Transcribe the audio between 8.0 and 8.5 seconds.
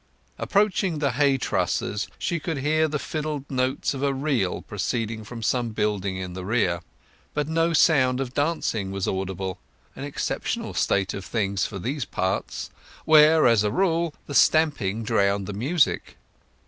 of